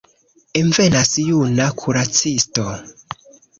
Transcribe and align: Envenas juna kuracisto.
Envenas 0.61 1.11
juna 1.27 1.69
kuracisto. 1.83 2.67